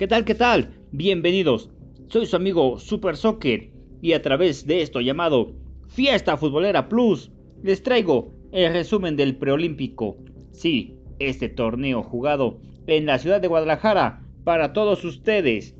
¿Qué 0.00 0.08
tal? 0.08 0.24
¿Qué 0.24 0.34
tal? 0.34 0.70
Bienvenidos. 0.92 1.68
Soy 2.08 2.24
su 2.24 2.34
amigo 2.34 2.78
Super 2.78 3.18
Soccer 3.18 3.70
y 4.00 4.14
a 4.14 4.22
través 4.22 4.66
de 4.66 4.80
esto 4.80 5.02
llamado 5.02 5.52
Fiesta 5.88 6.38
Futbolera 6.38 6.88
Plus 6.88 7.30
les 7.62 7.82
traigo 7.82 8.32
el 8.50 8.72
resumen 8.72 9.14
del 9.16 9.36
preolímpico. 9.36 10.16
Sí, 10.52 10.96
este 11.18 11.50
torneo 11.50 12.02
jugado 12.02 12.62
en 12.86 13.04
la 13.04 13.18
ciudad 13.18 13.42
de 13.42 13.48
Guadalajara 13.48 14.22
para 14.42 14.72
todos 14.72 15.04
ustedes. 15.04 15.76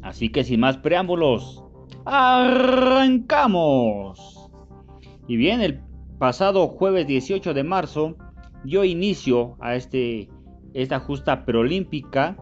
Así 0.00 0.28
que 0.28 0.44
sin 0.44 0.60
más 0.60 0.76
preámbulos, 0.76 1.64
arrancamos. 2.04 3.58
Y 5.26 5.36
bien, 5.36 5.60
el 5.60 5.80
pasado 6.20 6.68
jueves 6.68 7.08
18 7.08 7.52
de 7.52 7.64
marzo 7.64 8.16
dio 8.62 8.84
inicio 8.84 9.56
a 9.58 9.74
este, 9.74 10.28
esta 10.72 11.00
justa 11.00 11.44
preolímpica 11.44 12.36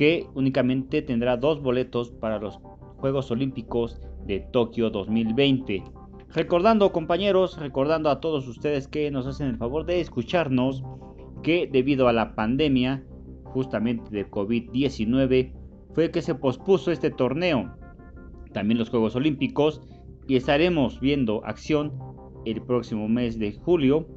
que 0.00 0.26
únicamente 0.34 1.02
tendrá 1.02 1.36
dos 1.36 1.60
boletos 1.60 2.10
para 2.10 2.38
los 2.38 2.58
Juegos 2.96 3.30
Olímpicos 3.30 4.00
de 4.24 4.40
Tokio 4.40 4.88
2020. 4.88 5.84
Recordando 6.30 6.90
compañeros, 6.90 7.58
recordando 7.58 8.08
a 8.08 8.18
todos 8.18 8.48
ustedes 8.48 8.88
que 8.88 9.10
nos 9.10 9.26
hacen 9.26 9.48
el 9.48 9.58
favor 9.58 9.84
de 9.84 10.00
escucharnos, 10.00 10.82
que 11.42 11.68
debido 11.70 12.08
a 12.08 12.14
la 12.14 12.34
pandemia 12.34 13.04
justamente 13.44 14.10
de 14.10 14.26
COVID-19 14.26 15.52
fue 15.92 16.10
que 16.10 16.22
se 16.22 16.34
pospuso 16.34 16.90
este 16.90 17.10
torneo, 17.10 17.70
también 18.54 18.78
los 18.78 18.88
Juegos 18.88 19.16
Olímpicos, 19.16 19.82
y 20.26 20.36
estaremos 20.36 20.98
viendo 20.98 21.44
acción 21.44 21.92
el 22.46 22.62
próximo 22.62 23.06
mes 23.06 23.38
de 23.38 23.52
julio 23.52 24.08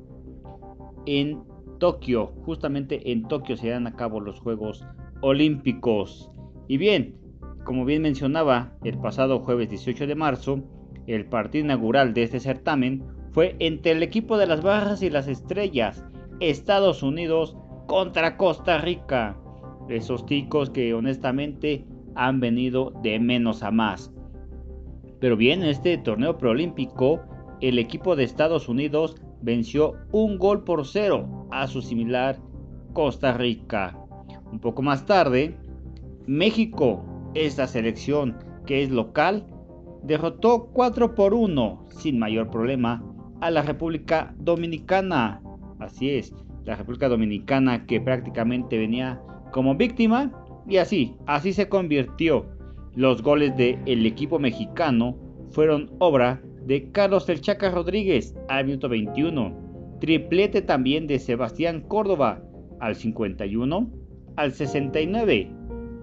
en 1.05 1.43
Tokio. 1.77 2.27
Justamente 2.45 3.11
en 3.11 3.27
Tokio 3.27 3.57
se 3.57 3.67
dan 3.67 3.85
a 3.85 3.97
cabo 3.97 4.21
los 4.21 4.39
Juegos 4.39 4.79
Olímpicos. 4.79 5.02
Y 6.67 6.75
bien, 6.75 7.15
como 7.63 7.85
bien 7.85 8.01
mencionaba, 8.01 8.73
el 8.83 8.97
pasado 8.97 9.39
jueves 9.39 9.69
18 9.69 10.05
de 10.05 10.15
marzo, 10.15 10.59
el 11.07 11.25
partido 11.27 11.63
inaugural 11.63 12.13
de 12.13 12.23
este 12.23 12.41
certamen 12.41 13.05
fue 13.31 13.55
entre 13.59 13.93
el 13.93 14.03
equipo 14.03 14.37
de 14.37 14.47
las 14.47 14.61
Barras 14.61 15.01
y 15.01 15.09
las 15.09 15.29
Estrellas, 15.29 16.05
Estados 16.41 17.03
Unidos 17.03 17.55
contra 17.87 18.35
Costa 18.35 18.79
Rica. 18.79 19.37
Esos 19.87 20.25
ticos 20.25 20.69
que 20.69 20.93
honestamente 20.93 21.85
han 22.15 22.41
venido 22.41 22.91
de 23.01 23.17
menos 23.17 23.63
a 23.63 23.71
más. 23.71 24.13
Pero 25.21 25.37
bien, 25.37 25.63
en 25.63 25.69
este 25.69 25.97
torneo 25.97 26.37
preolímpico, 26.37 27.21
el 27.61 27.79
equipo 27.79 28.17
de 28.17 28.25
Estados 28.25 28.67
Unidos 28.67 29.15
venció 29.41 29.93
un 30.11 30.37
gol 30.37 30.65
por 30.65 30.85
cero 30.85 31.47
a 31.49 31.67
su 31.67 31.81
similar 31.81 32.39
Costa 32.91 33.33
Rica. 33.33 34.02
Un 34.53 34.59
poco 34.59 34.83
más 34.83 35.07
tarde, 35.07 35.57
México, 36.27 37.03
esta 37.33 37.65
selección 37.65 38.37
que 38.67 38.83
es 38.83 38.91
local, 38.91 39.47
derrotó 40.03 40.69
4 40.71 41.15
por 41.15 41.33
1 41.33 41.87
sin 41.89 42.19
mayor 42.19 42.51
problema 42.51 43.03
a 43.41 43.49
la 43.49 43.63
República 43.63 44.35
Dominicana. 44.37 45.41
Así 45.79 46.11
es, 46.11 46.35
la 46.65 46.75
República 46.75 47.09
Dominicana 47.09 47.87
que 47.87 47.99
prácticamente 47.99 48.77
venía 48.77 49.19
como 49.51 49.73
víctima 49.73 50.31
y 50.67 50.77
así, 50.77 51.15
así 51.25 51.51
se 51.51 51.67
convirtió. 51.67 52.45
Los 52.93 53.23
goles 53.23 53.57
del 53.57 54.05
equipo 54.05 54.37
mexicano 54.37 55.17
fueron 55.49 55.89
obra 55.97 56.43
de 56.67 56.91
Carlos 56.91 57.27
El 57.27 57.41
Chaca 57.41 57.71
Rodríguez 57.71 58.35
al 58.49 58.65
minuto 58.67 58.87
21, 58.87 59.97
triplete 59.99 60.61
también 60.61 61.07
de 61.07 61.17
Sebastián 61.17 61.81
Córdoba 61.81 62.43
al 62.79 62.95
51, 62.95 64.02
al 64.35 64.51
69 64.51 65.51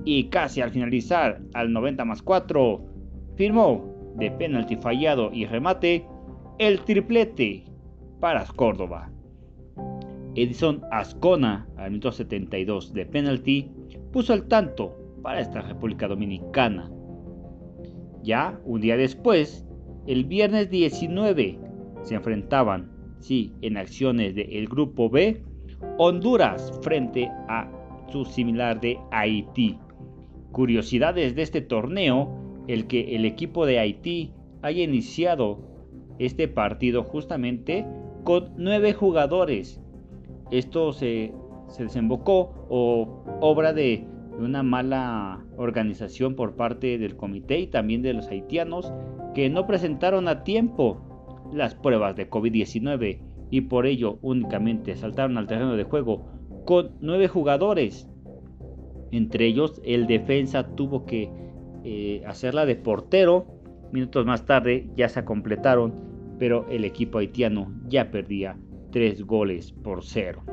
y 0.04 0.24
casi 0.24 0.60
al 0.60 0.70
finalizar 0.70 1.40
al 1.54 1.72
90 1.72 2.04
más 2.04 2.22
4, 2.22 2.84
firmó 3.36 4.14
de 4.16 4.30
penalti 4.30 4.76
fallado 4.76 5.30
y 5.32 5.46
remate 5.46 6.06
el 6.58 6.80
triplete 6.80 7.64
para 8.20 8.44
Córdoba. 8.44 9.10
Edison 10.34 10.82
Ascona 10.90 11.66
al 11.76 11.90
minuto 11.90 12.12
72 12.12 12.92
de 12.92 13.06
penalti 13.06 13.70
puso 14.12 14.32
el 14.34 14.46
tanto 14.46 14.96
para 15.22 15.40
esta 15.40 15.62
República 15.62 16.06
Dominicana. 16.06 16.90
Ya 18.22 18.60
un 18.64 18.80
día 18.80 18.96
después, 18.96 19.66
el 20.06 20.24
viernes 20.24 20.70
19, 20.70 21.58
se 22.02 22.14
enfrentaban, 22.14 22.90
sí, 23.20 23.52
en 23.62 23.76
acciones 23.76 24.34
del 24.34 24.68
grupo 24.68 25.08
B, 25.10 25.42
Honduras 25.98 26.72
frente 26.82 27.30
a 27.48 27.70
su 28.10 28.24
similar 28.24 28.80
de 28.80 28.98
Haití. 29.10 29.78
Curiosidades 30.52 31.34
de 31.34 31.42
este 31.42 31.60
torneo, 31.60 32.64
el 32.66 32.86
que 32.86 33.16
el 33.16 33.24
equipo 33.24 33.66
de 33.66 33.78
Haití 33.78 34.32
haya 34.62 34.82
iniciado 34.82 35.60
este 36.18 36.48
partido 36.48 37.02
justamente 37.04 37.86
con 38.24 38.52
nueve 38.56 38.92
jugadores 38.92 39.80
esto 40.50 40.92
se, 40.92 41.32
desembocó 41.78 42.66
o 42.68 43.24
obra 43.40 43.72
de 43.72 44.04
una 44.38 44.62
mala 44.62 45.44
organización 45.56 46.34
por 46.34 46.56
parte 46.56 46.98
del 46.98 47.16
comité 47.16 47.58
y 47.60 47.66
también 47.66 48.02
de 48.02 48.14
los 48.14 48.28
haitianos 48.28 48.92
que 49.34 49.48
no 49.48 49.66
presentaron 49.66 50.26
a 50.28 50.42
tiempo 50.42 51.46
las 51.52 51.74
pruebas 51.74 52.16
de 52.16 52.28
COVID-19 52.28 53.20
y 53.50 53.60
por 53.62 53.86
ello 53.86 54.18
únicamente 54.22 54.96
saltaron 54.96 55.38
al 55.38 55.46
terreno 55.46 55.76
de 55.76 55.84
juego 55.84 56.39
con 56.70 56.92
nueve 57.00 57.26
jugadores. 57.26 58.06
Entre 59.10 59.46
ellos 59.46 59.82
el 59.84 60.06
defensa 60.06 60.76
tuvo 60.76 61.04
que 61.04 61.28
eh, 61.82 62.22
hacerla 62.28 62.64
de 62.64 62.76
portero. 62.76 63.48
Minutos 63.90 64.24
más 64.24 64.46
tarde 64.46 64.88
ya 64.94 65.08
se 65.08 65.24
completaron, 65.24 66.36
pero 66.38 66.68
el 66.68 66.84
equipo 66.84 67.18
haitiano 67.18 67.74
ya 67.88 68.12
perdía 68.12 68.56
3 68.92 69.24
goles 69.24 69.72
por 69.72 70.04
0. 70.04 70.44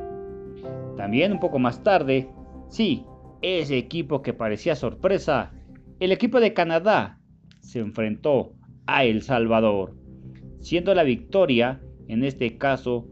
También 0.97 1.33
un 1.33 1.39
poco 1.39 1.59
más 1.59 1.83
tarde, 1.83 2.27
sí, 2.67 3.05
ese 3.43 3.77
equipo 3.77 4.23
que 4.23 4.33
parecía 4.33 4.75
sorpresa, 4.75 5.53
el 5.99 6.11
equipo 6.11 6.39
de 6.39 6.55
Canadá 6.55 7.19
se 7.59 7.77
enfrentó 7.77 8.53
a 8.87 9.05
El 9.05 9.21
Salvador, 9.21 9.95
siendo 10.61 10.95
la 10.95 11.03
victoria, 11.03 11.79
en 12.07 12.23
este 12.23 12.57
caso, 12.57 13.07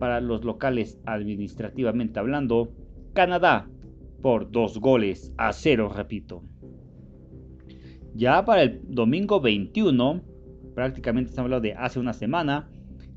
para 0.00 0.20
los 0.20 0.44
locales 0.44 0.98
administrativamente 1.06 2.18
hablando, 2.18 2.72
Canadá 3.12 3.68
por 4.22 4.50
2 4.50 4.78
goles 4.78 5.32
a 5.36 5.52
0, 5.52 5.92
repito. 5.94 6.42
Ya 8.14 8.44
para 8.44 8.62
el 8.62 8.80
domingo 8.88 9.40
21, 9.40 10.22
prácticamente 10.74 11.30
estamos 11.30 11.46
hablando 11.46 11.68
de 11.68 11.74
hace 11.74 12.00
una 12.00 12.12
semana, 12.12 12.68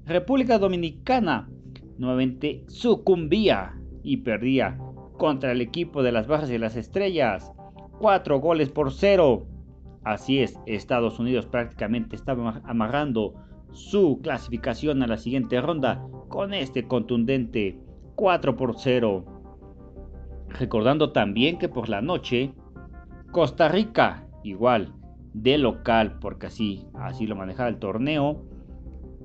República 0.06 0.60
Dominicana 0.60 1.50
nuevamente 1.98 2.64
sucumbía 2.68 3.80
y 4.04 4.18
perdía 4.18 4.78
contra 5.18 5.54
el 5.54 5.62
equipo 5.62 6.04
de 6.04 6.12
las 6.12 6.28
Bajas 6.28 6.52
y 6.52 6.58
las 6.58 6.76
Estrellas. 6.76 7.52
Cuatro 8.00 8.40
goles 8.40 8.70
por 8.70 8.92
cero. 8.92 9.48
Así 10.04 10.40
es, 10.40 10.60
Estados 10.66 11.20
Unidos 11.20 11.46
prácticamente 11.46 12.18
estaba 12.18 12.62
amarrando 12.66 13.36
su 13.72 14.20
clasificación 14.22 15.02
a 15.02 15.08
la 15.08 15.18
siguiente 15.18 15.62
ronda 15.62 16.06
con 16.34 16.56
este 16.56 16.88
contundente 16.88 17.78
4 18.16 18.56
por 18.56 18.74
0. 18.76 19.24
Recordando 20.50 21.12
también 21.12 21.60
que 21.60 21.70
por 21.70 21.90
la 21.90 22.02
noche 22.02 22.56
Costa 23.32 23.68
Rica, 23.68 24.26
igual 24.44 24.96
de 25.36 25.60
local, 25.60 26.18
porque 26.20 26.48
así, 26.48 26.88
así 26.96 27.28
lo 27.28 27.36
manejaba 27.36 27.70
el 27.70 27.78
torneo, 27.78 28.42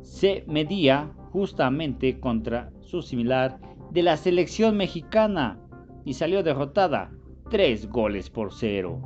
se 0.02 0.44
medía 0.48 1.10
justamente 1.32 2.20
contra 2.20 2.71
su 2.80 3.00
similar 3.00 3.59
de 3.91 4.03
la 4.03 4.18
selección 4.18 4.77
mexicana 4.77 5.59
y 6.04 6.12
salió 6.12 6.42
derrotada 6.42 7.10
3 7.48 7.88
goles 7.88 8.28
por 8.28 8.53
0. 8.53 9.00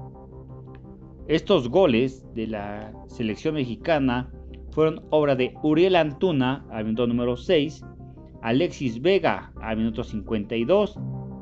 Estos 1.29 1.69
goles 1.69 2.27
de 2.35 2.49
la 2.49 2.93
selección 3.07 3.55
mexicana 3.55 4.29
fueron 4.73 5.05
obra 5.11 5.37
de 5.37 5.55
Uriel 5.63 5.95
Antuna 5.97 6.65
minuto 6.83 7.07
número 7.07 7.37
6, 7.37 7.85
Alexis 8.43 9.01
Vega 9.01 9.53
al 9.61 9.79
minuto 9.79 10.05
52 10.05 10.99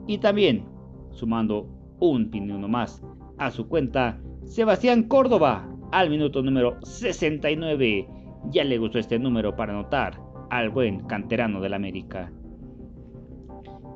y 0.06 0.19
también, 0.19 0.64
sumando 1.11 1.67
un 1.99 2.31
pinuno 2.31 2.69
más 2.69 3.02
a 3.38 3.50
su 3.50 3.69
cuenta, 3.69 4.20
Sebastián 4.44 5.05
Córdoba 5.05 5.69
al 5.93 6.11
minuto 6.11 6.43
número 6.43 6.79
69. 6.82 8.08
Ya 8.50 8.64
le 8.64 8.79
gustó 8.79 8.99
este 8.99 9.19
número 9.19 9.56
para 9.56 9.73
anotar 9.73 10.20
al 10.50 10.70
buen 10.70 11.00
canterano 11.06 11.61
del 11.61 11.75
América. 11.75 12.32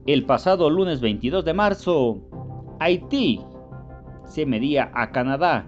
El 0.07 0.25
pasado 0.25 0.69
lunes 0.71 1.01
22 1.01 1.45
de 1.45 1.55
marzo, 1.55 2.21
Haití 2.79 3.41
se 4.27 4.47
medía 4.47 4.91
a 4.95 5.11
Canadá 5.11 5.67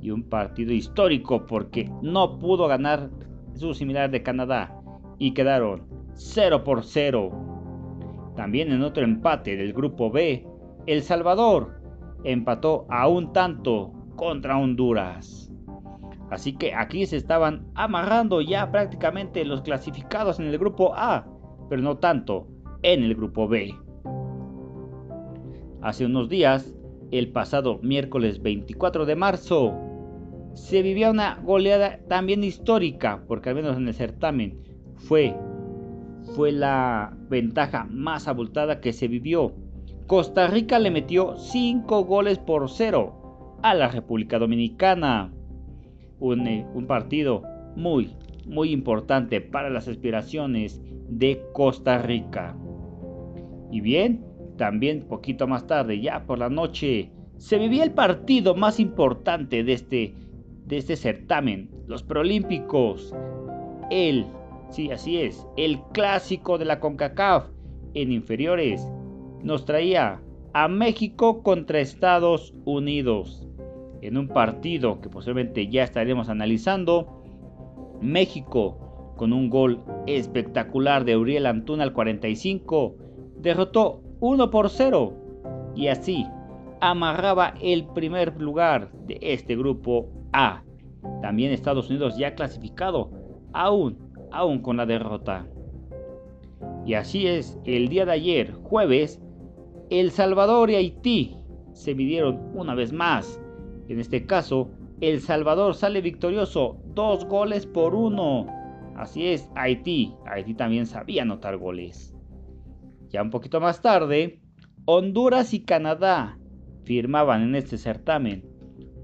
y 0.00 0.10
un 0.10 0.24
partido 0.24 0.72
histórico 0.72 1.46
porque 1.46 1.90
no 2.02 2.38
pudo 2.38 2.66
ganar 2.68 3.10
su 3.54 3.74
similar 3.74 4.10
de 4.10 4.22
Canadá 4.22 4.76
y 5.18 5.32
quedaron 5.32 5.95
0 6.16 6.64
por 6.64 6.84
0. 6.84 8.32
También 8.34 8.72
en 8.72 8.82
otro 8.82 9.04
empate 9.04 9.56
del 9.56 9.72
grupo 9.72 10.10
B, 10.10 10.46
El 10.86 11.02
Salvador 11.02 11.80
empató 12.24 12.86
a 12.90 13.08
un 13.08 13.32
tanto 13.32 13.92
contra 14.16 14.58
Honduras. 14.58 15.50
Así 16.30 16.54
que 16.56 16.74
aquí 16.74 17.06
se 17.06 17.16
estaban 17.16 17.66
amarrando 17.74 18.40
ya 18.40 18.70
prácticamente 18.72 19.44
los 19.44 19.62
clasificados 19.62 20.40
en 20.40 20.46
el 20.46 20.58
grupo 20.58 20.92
A, 20.94 21.26
pero 21.68 21.82
no 21.82 21.98
tanto 21.98 22.48
en 22.82 23.04
el 23.04 23.14
grupo 23.14 23.46
B. 23.46 23.74
Hace 25.82 26.06
unos 26.06 26.28
días, 26.28 26.74
el 27.12 27.30
pasado 27.30 27.78
miércoles 27.82 28.42
24 28.42 29.06
de 29.06 29.14
marzo, 29.14 29.72
se 30.54 30.82
vivía 30.82 31.10
una 31.10 31.38
goleada 31.44 32.00
también 32.08 32.42
histórica, 32.42 33.22
porque 33.28 33.50
al 33.50 33.54
menos 33.54 33.76
en 33.76 33.86
el 33.86 33.94
certamen 33.94 34.58
fue, 34.96 35.36
fue 36.36 36.52
la 36.52 37.16
ventaja 37.30 37.88
más 37.90 38.28
abultada 38.28 38.82
que 38.82 38.92
se 38.92 39.08
vivió. 39.08 39.54
Costa 40.06 40.48
Rica 40.48 40.78
le 40.78 40.90
metió 40.90 41.38
5 41.38 42.04
goles 42.04 42.38
por 42.38 42.68
0 42.68 43.58
a 43.62 43.74
la 43.74 43.88
República 43.88 44.38
Dominicana. 44.38 45.32
Un, 46.20 46.46
eh, 46.46 46.66
un 46.74 46.86
partido 46.86 47.42
muy, 47.74 48.10
muy 48.46 48.70
importante 48.70 49.40
para 49.40 49.70
las 49.70 49.88
aspiraciones 49.88 50.82
de 51.08 51.42
Costa 51.54 52.02
Rica. 52.02 52.54
Y 53.72 53.80
bien, 53.80 54.22
también 54.58 55.06
poquito 55.08 55.46
más 55.46 55.66
tarde, 55.66 56.02
ya 56.02 56.26
por 56.26 56.38
la 56.38 56.50
noche, 56.50 57.10
se 57.38 57.56
vivía 57.56 57.82
el 57.82 57.92
partido 57.92 58.54
más 58.54 58.78
importante 58.78 59.64
de 59.64 59.72
este, 59.72 60.14
de 60.66 60.76
este 60.76 60.96
certamen, 60.96 61.70
los 61.86 62.02
Prolímpicos. 62.02 63.14
El, 63.90 64.26
sí, 64.76 64.90
así 64.90 65.22
es, 65.22 65.46
el 65.56 65.80
clásico 65.94 66.58
de 66.58 66.66
la 66.66 66.80
CONCACAF 66.80 67.46
en 67.94 68.12
inferiores 68.12 68.86
nos 69.42 69.64
traía 69.64 70.20
a 70.52 70.68
México 70.68 71.42
contra 71.42 71.80
Estados 71.80 72.54
Unidos. 72.66 73.48
En 74.02 74.18
un 74.18 74.28
partido 74.28 75.00
que 75.00 75.08
posiblemente 75.08 75.68
ya 75.68 75.82
estaremos 75.82 76.28
analizando, 76.28 77.22
México, 78.02 79.14
con 79.16 79.32
un 79.32 79.48
gol 79.48 79.82
espectacular 80.06 81.06
de 81.06 81.16
Uriel 81.16 81.46
Antuna 81.46 81.82
al 81.82 81.94
45, 81.94 82.96
derrotó 83.38 84.02
1 84.20 84.50
por 84.50 84.68
0 84.68 85.72
y 85.74 85.88
así 85.88 86.26
amarraba 86.82 87.54
el 87.62 87.86
primer 87.86 88.38
lugar 88.38 88.92
de 89.06 89.18
este 89.22 89.56
grupo 89.56 90.10
A. 90.34 90.62
También 91.22 91.52
Estados 91.52 91.88
Unidos 91.88 92.18
ya 92.18 92.34
clasificado, 92.34 93.10
aún, 93.54 94.05
aún 94.30 94.60
con 94.60 94.76
la 94.76 94.86
derrota. 94.86 95.46
Y 96.84 96.94
así 96.94 97.26
es, 97.26 97.58
el 97.64 97.88
día 97.88 98.06
de 98.06 98.12
ayer, 98.12 98.52
jueves, 98.52 99.20
El 99.90 100.10
Salvador 100.10 100.70
y 100.70 100.76
Haití 100.76 101.36
se 101.72 101.94
midieron 101.94 102.50
una 102.54 102.74
vez 102.74 102.92
más. 102.92 103.40
En 103.88 104.00
este 104.00 104.26
caso, 104.26 104.70
El 105.00 105.20
Salvador 105.20 105.74
sale 105.74 106.00
victorioso, 106.00 106.78
dos 106.94 107.24
goles 107.26 107.66
por 107.66 107.94
uno. 107.94 108.46
Así 108.96 109.26
es, 109.26 109.50
Haití. 109.54 110.14
Haití 110.26 110.54
también 110.54 110.86
sabía 110.86 111.22
anotar 111.22 111.56
goles. 111.56 112.14
Ya 113.08 113.22
un 113.22 113.30
poquito 113.30 113.60
más 113.60 113.82
tarde, 113.82 114.40
Honduras 114.86 115.52
y 115.54 115.64
Canadá 115.64 116.38
firmaban 116.84 117.42
en 117.42 117.56
este 117.56 117.78
certamen 117.78 118.44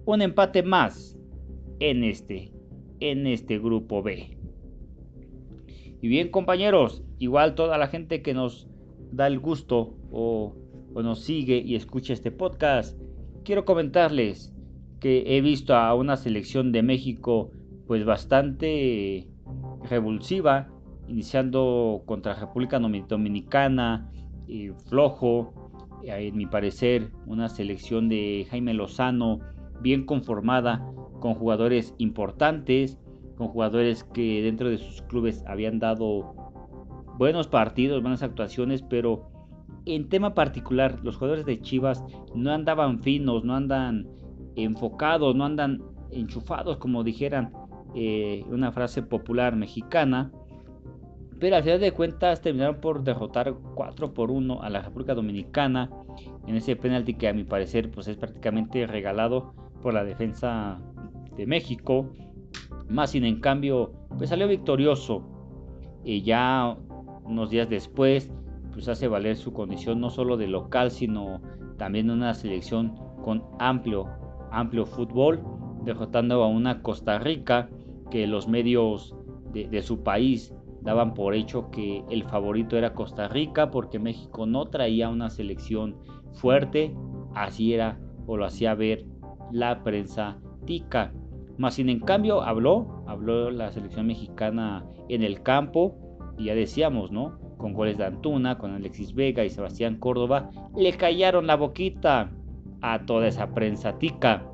un 0.05 0.23
empate 0.23 0.63
más 0.63 1.19
en 1.81 2.05
este, 2.05 2.53
en 3.01 3.27
este 3.27 3.59
grupo 3.59 4.03
B. 4.03 4.39
Y 6.03 6.09
bien 6.09 6.31
compañeros, 6.31 7.05
igual 7.21 7.55
toda 7.55 7.79
la 7.79 7.87
gente 7.87 8.23
que 8.23 8.35
nos 8.35 8.69
da 9.13 9.29
el 9.29 9.39
gusto 9.39 9.95
o, 10.11 10.57
nos 10.95 11.21
sigue 11.21 11.63
y 11.65 11.77
escucha 11.77 12.13
este 12.13 12.33
podcast, 12.33 13.01
quiero 13.45 13.65
comentarles 13.65 14.53
que 14.99 15.37
he 15.37 15.41
visto 15.41 15.75
a 15.77 15.95
una 15.95 16.17
selección 16.17 16.73
de 16.73 16.83
México 16.83 17.53
pues 17.87 18.05
bastante 18.05 19.29
revulsiva 19.89 20.69
iniciando 21.07 22.03
contra 22.05 22.35
República 22.35 22.81
Dominicana, 22.81 24.11
flojo, 24.89 25.55
en 26.03 26.37
mi 26.37 26.47
parecer, 26.47 27.11
una 27.27 27.49
selección 27.49 28.09
de 28.09 28.47
Jaime 28.51 28.75
Lozano 28.75 29.39
bien 29.81 30.05
conformada, 30.05 30.85
con 31.21 31.35
jugadores 31.35 31.95
importantes, 31.99 32.99
con 33.43 33.51
jugadores 33.51 34.05
que 34.05 34.41
dentro 34.43 34.71
de 34.71 34.79
sus 34.79 35.03
clubes 35.03 35.43
habían 35.49 35.81
dado 35.81 36.35
buenos 37.19 37.49
partidos, 37.49 38.01
buenas 38.01 38.23
actuaciones, 38.23 38.83
pero 38.83 39.31
en 39.85 40.09
tema 40.09 40.33
particular, 40.33 41.01
los 41.03 41.17
jugadores 41.17 41.45
de 41.45 41.61
Chivas 41.61 42.05
no 42.37 42.53
andaban 42.53 43.01
finos, 43.01 43.45
no 43.45 43.57
andan 43.57 44.09
enfocados, 44.55 45.35
no 45.35 45.45
andan 45.45 45.83
enchufados, 46.13 46.77
como 46.77 47.03
dijeran 47.03 47.53
eh, 47.97 48.45
una 48.49 48.71
frase 48.71 49.03
popular 49.03 49.57
mexicana. 49.57 50.31
Pero 51.41 51.57
al 51.57 51.65
final 51.65 51.81
de 51.81 51.91
cuentas 51.91 52.41
terminaron 52.43 52.81
por 52.81 53.03
derrotar 53.03 53.55
4 53.75 54.15
por 54.15 54.31
1 54.31 54.63
a 54.63 54.71
la 54.71 54.83
República 54.83 55.15
Dominicana 55.15 55.91
en 56.47 56.55
ese 56.55 56.77
penalti 56.77 57.15
que 57.15 57.27
a 57.27 57.33
mi 57.33 57.43
parecer 57.43 57.91
pues 57.91 58.07
es 58.07 58.17
prácticamente 58.17 58.87
regalado 58.87 59.53
por 59.83 59.95
la 59.95 60.05
defensa 60.05 60.79
de 61.37 61.47
México. 61.47 62.15
Más 62.93 63.11
sin 63.11 63.25
en 63.25 63.41
cambio 63.41 63.93
pues 64.19 64.31
salió 64.31 64.47
victorioso. 64.47 65.23
Y 66.05 66.23
ya 66.23 66.77
unos 67.25 67.51
días 67.51 67.69
después 67.69 68.31
pues 68.73 68.89
hace 68.89 69.09
valer 69.09 69.37
su 69.37 69.53
condición 69.53 70.01
no 70.01 70.11
solo 70.11 70.37
de 70.37 70.47
local 70.47 70.91
sino 70.91 71.41
también 71.77 72.11
una 72.11 72.35
selección 72.35 72.95
con 73.23 73.45
amplio 73.59 74.07
amplio 74.51 74.87
fútbol 74.87 75.43
derrotando 75.85 76.43
a 76.43 76.49
una 76.49 76.83
Costa 76.83 77.19
Rica 77.19 77.69
que 78.11 78.27
los 78.27 78.49
medios 78.49 79.15
de 79.53 79.83
su 79.83 80.03
país 80.03 80.55
daban 80.83 81.15
por 81.15 81.35
hecho 81.35 81.71
que 81.71 82.05
el 82.11 82.25
favorito 82.25 82.77
era 82.77 82.95
Costa 82.95 83.29
Rica 83.29 83.71
porque 83.71 83.99
México 83.99 84.47
no 84.47 84.67
traía 84.67 85.09
una 85.09 85.31
selección 85.31 85.97
fuerte, 86.33 86.95
así 87.35 87.73
era 87.73 87.99
o 88.27 88.37
lo 88.37 88.45
hacía 88.45 88.75
ver 88.75 89.05
la 89.53 89.83
prensa 89.83 90.39
tica. 90.67 91.13
Más 91.59 91.75
sin 91.75 91.89
en 91.89 92.01
cambio 92.01 92.43
habló, 92.43 93.05
habló 93.07 93.51
la 93.51 93.71
selección 93.73 94.07
mexicana 94.07 94.85
en 95.09 95.23
el 95.23 95.43
campo 95.43 95.95
y 96.39 96.45
ya 96.45 96.55
decíamos, 96.55 97.13
¿no? 97.13 97.39
Con 97.59 97.75
goles 97.75 97.99
de 97.99 98.07
Antuna, 98.07 98.59
con 98.59 98.73
Alexis 98.73 99.15
Vega 99.15 99.45
y 99.45 99.51
Sebastián 99.51 99.97
Córdoba, 99.99 100.51
le 100.77 100.93
callaron 100.93 101.47
la 101.47 101.57
boquita 101.57 102.31
a 102.81 103.05
toda 103.07 103.29
esa 103.29 103.55
prensa 103.55 103.99
tica. 103.99 104.45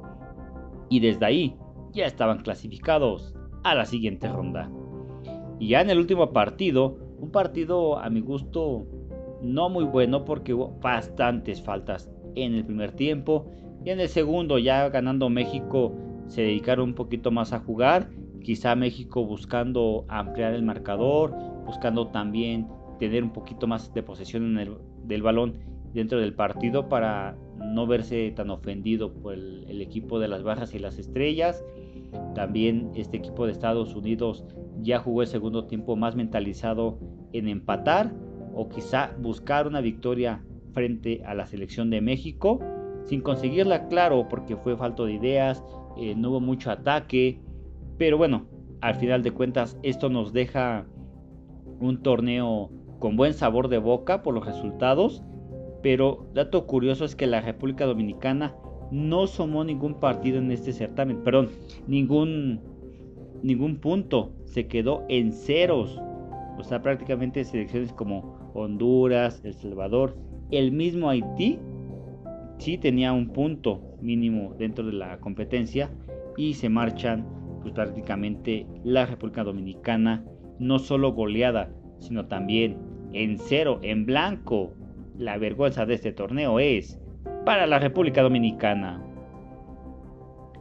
Y 0.90 1.00
desde 1.00 1.24
ahí 1.24 1.56
ya 1.92 2.06
estaban 2.06 2.38
clasificados 2.38 3.34
a 3.62 3.74
la 3.74 3.86
siguiente 3.86 4.28
ronda. 4.28 4.70
Y 5.58 5.68
ya 5.68 5.80
en 5.80 5.90
el 5.90 5.98
último 5.98 6.32
partido, 6.32 6.98
un 7.18 7.30
partido 7.30 7.98
a 7.98 8.10
mi 8.10 8.20
gusto 8.20 8.86
no 9.42 9.68
muy 9.68 9.84
bueno 9.84 10.24
porque 10.24 10.54
hubo 10.54 10.78
bastantes 10.80 11.62
faltas 11.62 12.10
en 12.34 12.54
el 12.54 12.64
primer 12.64 12.92
tiempo. 12.92 13.50
Y 13.84 13.90
en 13.90 14.00
el 14.00 14.08
segundo, 14.08 14.58
ya 14.58 14.88
ganando 14.88 15.28
México, 15.28 15.94
se 16.28 16.42
dedicaron 16.42 16.90
un 16.90 16.94
poquito 16.94 17.30
más 17.30 17.52
a 17.52 17.60
jugar. 17.60 18.10
Quizá 18.42 18.74
México 18.76 19.24
buscando 19.24 20.04
ampliar 20.08 20.54
el 20.54 20.62
marcador, 20.62 21.34
buscando 21.66 22.08
también 22.08 22.68
tener 22.98 23.22
un 23.24 23.32
poquito 23.32 23.66
más 23.66 23.92
de 23.92 24.02
posesión 24.02 24.56
del 25.04 25.22
balón 25.22 25.54
dentro 25.92 26.20
del 26.20 26.34
partido 26.34 26.88
para 26.88 27.36
no 27.56 27.86
verse 27.86 28.32
tan 28.36 28.50
ofendido 28.50 29.12
por 29.12 29.34
el, 29.34 29.80
equipo 29.80 30.18
de 30.18 30.28
las 30.28 30.42
barras 30.42 30.74
y 30.74 30.78
las 30.78 30.98
estrellas. 30.98 31.64
También 32.34 32.90
este 32.94 33.16
equipo 33.16 33.46
de 33.46 33.52
Estados 33.52 33.94
Unidos 33.94 34.44
ya 34.82 34.98
jugó 34.98 35.22
el 35.22 35.28
segundo 35.28 35.66
tiempo 35.66 35.96
más 35.96 36.14
mentalizado 36.14 36.98
en 37.32 37.48
empatar 37.48 38.12
o 38.54 38.68
quizá 38.68 39.14
buscar 39.18 39.66
una 39.66 39.80
victoria 39.80 40.42
frente 40.72 41.22
a 41.24 41.34
la 41.34 41.46
selección 41.46 41.90
de 41.90 42.00
México 42.00 42.60
sin 43.08 43.22
conseguirla 43.22 43.88
claro 43.88 44.28
porque 44.28 44.56
fue 44.56 44.76
falto 44.76 45.06
de 45.06 45.14
ideas, 45.14 45.64
eh, 45.96 46.14
no 46.14 46.30
hubo 46.30 46.40
mucho 46.40 46.70
ataque, 46.70 47.40
pero 47.96 48.18
bueno, 48.18 48.46
al 48.80 48.94
final 48.94 49.22
de 49.22 49.32
cuentas 49.32 49.78
esto 49.82 50.08
nos 50.08 50.32
deja 50.32 50.86
un 51.80 52.02
torneo 52.02 52.70
con 52.98 53.16
buen 53.16 53.34
sabor 53.34 53.68
de 53.68 53.78
boca 53.78 54.22
por 54.22 54.34
los 54.34 54.46
resultados, 54.46 55.22
pero 55.82 56.26
dato 56.34 56.66
curioso 56.66 57.04
es 57.04 57.16
que 57.16 57.26
la 57.26 57.40
República 57.40 57.86
Dominicana 57.86 58.54
no 58.90 59.26
sumó 59.26 59.64
ningún 59.64 59.94
partido 59.94 60.38
en 60.38 60.50
este 60.50 60.72
certamen, 60.72 61.22
perdón, 61.22 61.50
ningún 61.86 62.60
ningún 63.42 63.76
punto, 63.76 64.32
se 64.44 64.66
quedó 64.66 65.04
en 65.08 65.32
ceros. 65.32 66.00
O 66.58 66.64
sea, 66.64 66.82
prácticamente 66.82 67.44
selecciones 67.44 67.92
como 67.92 68.50
Honduras, 68.54 69.40
El 69.44 69.54
Salvador, 69.54 70.16
el 70.50 70.72
mismo 70.72 71.08
Haití, 71.08 71.58
sí 72.58 72.78
tenía 72.78 73.12
un 73.12 73.28
punto 73.28 73.96
mínimo 74.00 74.54
dentro 74.58 74.84
de 74.84 74.92
la 74.92 75.18
competencia 75.18 75.90
y 76.36 76.54
se 76.54 76.68
marchan 76.68 77.26
pues 77.62 77.74
prácticamente 77.74 78.66
la 78.84 79.06
República 79.06 79.44
Dominicana, 79.44 80.24
no 80.58 80.78
solo 80.78 81.12
goleada, 81.12 81.70
sino 81.98 82.26
también 82.26 82.78
en 83.12 83.38
cero, 83.38 83.80
en 83.82 84.06
blanco. 84.06 84.72
La 85.16 85.36
vergüenza 85.38 85.84
de 85.84 85.94
este 85.94 86.12
torneo 86.12 86.60
es 86.60 87.00
para 87.44 87.66
la 87.66 87.78
República 87.78 88.22
Dominicana. 88.22 89.04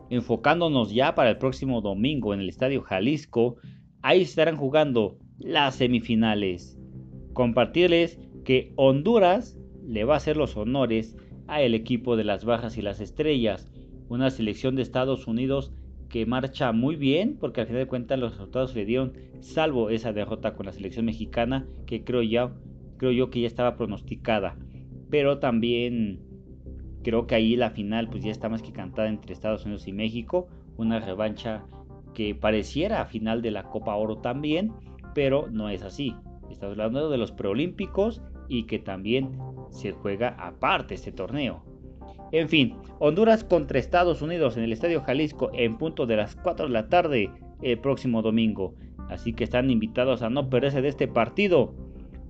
Enfocándonos 0.09 0.93
ya 0.93 1.13
para 1.15 1.31
el 1.31 1.37
próximo 1.37 1.81
domingo 1.81 2.33
en 2.33 2.39
el 2.39 2.49
Estadio 2.49 2.81
Jalisco, 2.81 3.57
ahí 4.01 4.21
estarán 4.21 4.55
jugando 4.55 5.19
las 5.37 5.75
semifinales. 5.75 6.79
Compartirles 7.33 8.19
que 8.45 8.71
Honduras 8.77 9.59
le 9.85 10.05
va 10.05 10.15
a 10.15 10.17
hacer 10.17 10.37
los 10.37 10.57
honores 10.57 11.15
a 11.47 11.61
el 11.61 11.73
equipo 11.73 12.15
de 12.15 12.23
las 12.23 12.45
Bajas 12.45 12.77
y 12.77 12.81
las 12.81 12.99
Estrellas, 12.99 13.71
una 14.09 14.29
selección 14.29 14.75
de 14.75 14.81
Estados 14.81 15.27
Unidos 15.27 15.71
que 16.09 16.25
marcha 16.25 16.71
muy 16.71 16.95
bien, 16.95 17.37
porque 17.39 17.61
al 17.61 17.67
final 17.67 17.83
de 17.83 17.87
cuentas 17.87 18.19
los 18.19 18.33
resultados 18.33 18.75
le 18.75 18.85
dieron, 18.85 19.13
salvo 19.39 19.89
esa 19.89 20.13
derrota 20.13 20.55
con 20.55 20.65
la 20.65 20.71
selección 20.71 21.05
mexicana, 21.05 21.67
que 21.85 22.03
creo, 22.03 22.21
ya, 22.21 22.51
creo 22.97 23.11
yo 23.11 23.29
que 23.29 23.41
ya 23.41 23.47
estaba 23.47 23.75
pronosticada. 23.75 24.55
Pero 25.09 25.39
también 25.39 26.21
creo 27.03 27.27
que 27.27 27.35
ahí 27.35 27.55
la 27.55 27.71
final 27.71 28.09
pues 28.09 28.23
ya 28.23 28.31
está 28.31 28.49
más 28.49 28.61
que 28.61 28.71
cantada 28.71 29.09
entre 29.09 29.33
Estados 29.33 29.65
Unidos 29.65 29.87
y 29.87 29.93
México, 29.93 30.47
una 30.77 30.99
revancha 30.99 31.65
que 32.13 32.35
pareciera 32.35 33.05
final 33.05 33.41
de 33.41 33.51
la 33.51 33.63
Copa 33.63 33.95
Oro 33.95 34.17
también, 34.17 34.71
pero 35.13 35.47
no 35.51 35.69
es 35.69 35.83
así. 35.83 36.15
Estamos 36.49 36.77
hablando 36.79 37.09
de 37.09 37.17
los 37.17 37.31
preolímpicos 37.31 38.21
y 38.47 38.63
que 38.63 38.79
también 38.79 39.37
se 39.69 39.91
juega 39.91 40.29
aparte 40.39 40.95
este 40.95 41.11
torneo. 41.11 41.63
En 42.31 42.49
fin, 42.49 42.75
Honduras 42.99 43.43
contra 43.43 43.79
Estados 43.79 44.21
Unidos 44.21 44.57
en 44.57 44.63
el 44.63 44.73
Estadio 44.73 45.01
Jalisco 45.01 45.49
en 45.53 45.77
punto 45.77 46.05
de 46.05 46.17
las 46.17 46.35
4 46.35 46.67
de 46.67 46.73
la 46.73 46.89
tarde 46.89 47.31
el 47.61 47.79
próximo 47.79 48.21
domingo. 48.21 48.73
Así 49.09 49.33
que 49.33 49.45
están 49.45 49.69
invitados 49.69 50.21
a 50.21 50.29
no 50.29 50.49
perderse 50.49 50.81
de 50.81 50.89
este 50.89 51.07
partido. 51.07 51.73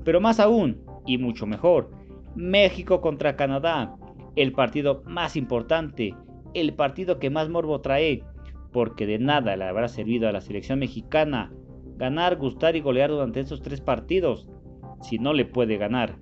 Pero 0.03 0.21
más 0.21 0.39
aún, 0.39 0.81
y 1.05 1.17
mucho 1.17 1.47
mejor, 1.47 1.89
México 2.36 3.01
contra 3.01 3.36
Canadá, 3.36 3.95
el 4.36 4.51
partido 4.51 5.01
más 5.05 5.36
importante, 5.36 6.13
el 6.53 6.74
partido 6.74 7.17
que 7.17 7.31
más 7.31 7.50
morbo 7.50 7.81
trae, 7.81 8.24
porque 8.71 9.07
de 9.07 9.17
nada 9.17 9.55
le 9.57 9.65
habrá 9.65 9.88
servido 9.88 10.29
a 10.29 10.31
la 10.31 10.41
selección 10.41 10.79
mexicana 10.79 11.51
ganar, 11.97 12.38
gustar 12.38 12.75
y 12.75 12.81
golear 12.81 13.09
durante 13.09 13.39
estos 13.39 13.62
tres 13.62 13.81
partidos, 13.81 14.47
si 15.01 15.20
no 15.20 15.34
le 15.34 15.46
puede 15.46 15.77
ganar 15.77 16.18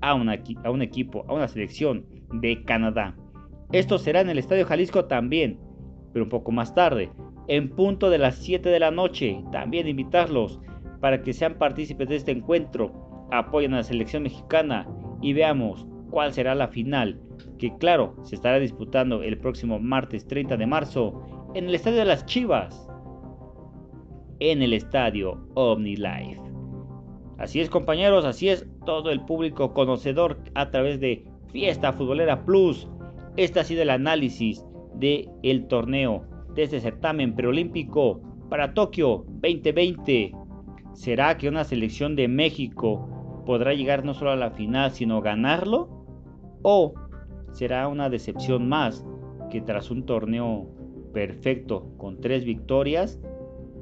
a, 0.00 0.10
a 0.10 0.70
un 0.70 0.82
equipo, 0.82 1.24
a 1.28 1.34
una 1.34 1.48
selección 1.48 2.06
de 2.32 2.62
Canadá. 2.64 3.16
Esto 3.72 3.98
será 3.98 4.20
en 4.20 4.30
el 4.30 4.38
Estadio 4.38 4.66
Jalisco 4.66 5.06
también, 5.06 5.58
pero 6.12 6.24
un 6.24 6.30
poco 6.30 6.52
más 6.52 6.74
tarde, 6.74 7.10
en 7.48 7.70
punto 7.70 8.10
de 8.10 8.18
las 8.18 8.36
7 8.36 8.68
de 8.68 8.80
la 8.80 8.90
noche. 8.90 9.42
También 9.52 9.88
invitarlos 9.88 10.60
para 11.00 11.22
que 11.22 11.32
sean 11.32 11.58
partícipes 11.58 12.08
de 12.08 12.16
este 12.16 12.32
encuentro, 12.32 13.28
apoyen 13.32 13.74
a 13.74 13.78
la 13.78 13.82
selección 13.82 14.22
mexicana 14.22 14.88
y 15.20 15.32
veamos 15.32 15.86
cuál 16.10 16.32
será 16.32 16.54
la 16.54 16.68
final, 16.68 17.20
que 17.58 17.76
claro, 17.76 18.16
se 18.22 18.36
estará 18.36 18.58
disputando 18.58 19.22
el 19.22 19.38
próximo 19.38 19.78
martes 19.78 20.26
30 20.26 20.56
de 20.56 20.66
marzo 20.66 21.50
en 21.54 21.66
el 21.66 21.74
Estadio 21.74 21.98
de 21.98 22.04
las 22.04 22.26
Chivas, 22.26 22.88
en 24.38 24.62
el 24.62 24.72
Estadio 24.72 25.48
OmniLife. 25.54 26.40
Así 27.38 27.60
es 27.60 27.68
compañeros, 27.68 28.24
así 28.24 28.48
es 28.48 28.66
todo 28.84 29.10
el 29.10 29.20
público 29.20 29.74
conocedor 29.74 30.38
a 30.54 30.70
través 30.70 31.00
de 31.00 31.24
Fiesta 31.48 31.92
Futbolera 31.92 32.44
Plus. 32.44 32.88
Este 33.36 33.60
ha 33.60 33.64
sido 33.64 33.82
el 33.82 33.90
análisis 33.90 34.64
del 34.94 35.28
el 35.42 35.66
torneo 35.68 36.24
de 36.54 36.62
este 36.62 36.80
certamen 36.80 37.34
preolímpico 37.34 38.20
para 38.48 38.72
Tokio 38.72 39.24
2020. 39.28 40.32
¿Será 40.94 41.36
que 41.36 41.48
una 41.48 41.64
selección 41.64 42.16
de 42.16 42.28
México 42.28 43.42
podrá 43.44 43.74
llegar 43.74 44.04
no 44.04 44.14
solo 44.14 44.30
a 44.30 44.36
la 44.36 44.50
final, 44.50 44.90
sino 44.92 45.20
ganarlo? 45.20 45.88
¿O 46.62 46.94
será 47.52 47.86
una 47.88 48.08
decepción 48.08 48.68
más 48.68 49.04
que 49.50 49.60
tras 49.60 49.90
un 49.90 50.06
torneo 50.06 50.68
perfecto 51.12 51.86
con 51.96 52.20
tres 52.20 52.44
victorias, 52.44 53.18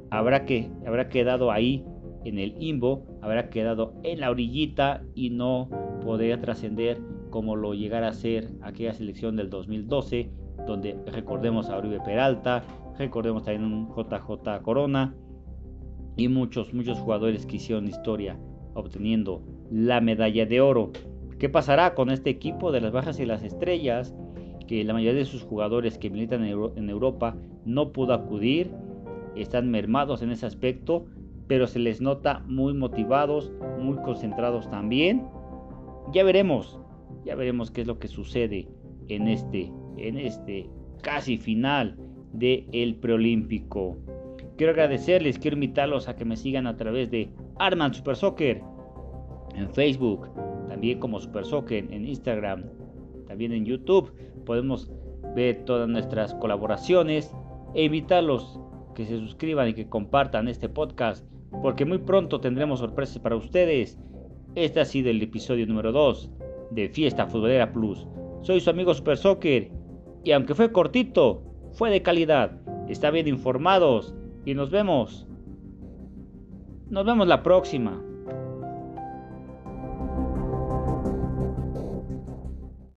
habrá, 0.09 0.45
que, 0.45 0.69
habrá 0.87 1.09
quedado 1.09 1.51
ahí 1.51 1.83
en 2.23 2.39
el 2.39 2.55
imbo, 2.61 3.05
habrá 3.25 3.49
quedado 3.49 3.95
en 4.03 4.19
la 4.19 4.29
orillita 4.29 5.01
y 5.15 5.31
no 5.31 5.67
podría 6.03 6.39
trascender 6.39 7.01
como 7.31 7.55
lo 7.55 7.73
llegara 7.73 8.09
a 8.09 8.13
ser 8.13 8.51
aquella 8.61 8.93
selección 8.93 9.35
del 9.35 9.49
2012, 9.49 10.29
donde 10.67 10.95
recordemos 11.07 11.69
a 11.69 11.79
Uribe 11.79 11.99
Peralta, 12.01 12.63
recordemos 12.99 13.43
también 13.43 13.63
un 13.63 13.87
JJ 13.95 14.61
Corona 14.61 15.15
y 16.15 16.27
muchos, 16.27 16.71
muchos 16.75 16.99
jugadores 16.99 17.47
que 17.47 17.55
hicieron 17.55 17.87
historia 17.87 18.37
obteniendo 18.75 19.41
la 19.71 20.01
medalla 20.01 20.45
de 20.45 20.61
oro. 20.61 20.91
¿Qué 21.39 21.49
pasará 21.49 21.95
con 21.95 22.11
este 22.11 22.29
equipo 22.29 22.71
de 22.71 22.81
las 22.81 22.91
bajas 22.91 23.19
y 23.19 23.25
las 23.25 23.43
estrellas? 23.43 24.13
Que 24.67 24.83
la 24.83 24.93
mayoría 24.93 25.19
de 25.19 25.25
sus 25.25 25.41
jugadores 25.41 25.97
que 25.97 26.11
militan 26.11 26.43
en 26.43 26.89
Europa 26.89 27.35
no 27.65 27.91
pudo 27.91 28.13
acudir, 28.13 28.71
están 29.35 29.71
mermados 29.71 30.21
en 30.21 30.31
ese 30.31 30.45
aspecto, 30.45 31.07
pero 31.47 31.67
se 31.67 31.79
les 31.79 32.01
nota 32.01 32.39
muy 32.47 32.73
motivados, 32.73 33.51
muy 33.79 33.97
concentrados 33.97 34.69
también. 34.69 35.27
Ya 36.11 36.23
veremos, 36.23 36.79
ya 37.23 37.35
veremos 37.35 37.71
qué 37.71 37.81
es 37.81 37.87
lo 37.87 37.99
que 37.99 38.07
sucede 38.07 38.67
en 39.07 39.27
este, 39.27 39.71
en 39.97 40.17
este 40.17 40.69
casi 41.01 41.37
final 41.37 41.97
del 42.33 42.67
el 42.71 42.95
preolímpico. 42.95 43.97
Quiero 44.57 44.71
agradecerles, 44.71 45.37
quiero 45.37 45.55
invitarlos 45.55 46.07
a 46.07 46.15
que 46.15 46.25
me 46.25 46.37
sigan 46.37 46.65
a 46.65 46.77
través 46.77 47.11
de 47.11 47.29
Arman 47.57 47.93
Super 47.93 48.15
Soccer 48.15 48.61
en 49.55 49.69
Facebook, 49.69 50.29
también 50.67 50.99
como 50.99 51.19
Super 51.19 51.45
Soccer 51.45 51.85
en 51.91 52.05
Instagram, 52.05 52.63
también 53.27 53.51
en 53.51 53.65
YouTube. 53.65 54.13
Podemos 54.45 54.91
ver 55.35 55.65
todas 55.65 55.89
nuestras 55.89 56.33
colaboraciones 56.35 57.33
e 57.73 57.83
invitarlos 57.83 58.59
que 58.95 59.05
se 59.05 59.19
suscriban 59.19 59.67
y 59.67 59.73
que 59.73 59.89
compartan 59.89 60.47
este 60.47 60.69
podcast 60.69 61.25
porque 61.61 61.85
muy 61.85 61.99
pronto 61.99 62.39
tendremos 62.39 62.79
sorpresas 62.79 63.19
para 63.19 63.35
ustedes. 63.35 63.97
Este 64.55 64.79
ha 64.79 64.85
sido 64.85 65.09
el 65.09 65.21
episodio 65.21 65.65
número 65.67 65.91
2 65.91 66.31
de 66.71 66.89
Fiesta 66.89 67.27
Futbolera 67.27 67.71
Plus. 67.71 68.07
Soy 68.41 68.59
su 68.59 68.69
amigo 68.69 68.93
Super 68.93 69.17
Soccer 69.17 69.71
y 70.23 70.31
aunque 70.31 70.55
fue 70.55 70.71
cortito, 70.71 71.43
fue 71.73 71.89
de 71.89 72.01
calidad. 72.01 72.59
Está 72.87 73.11
bien 73.11 73.27
informados 73.27 74.15
y 74.45 74.53
nos 74.53 74.69
vemos. 74.69 75.27
Nos 76.89 77.05
vemos 77.05 77.27
la 77.27 77.41
próxima. 77.41 78.04